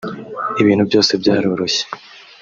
ibintu 0.61 0.83
byose 0.89 1.11
byaroroshye 1.21 1.83